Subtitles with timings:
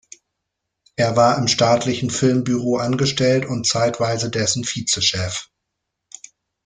[0.95, 5.51] Er war im staatlichen Filmbüro angestellt und zeitweise dessen Vizechef.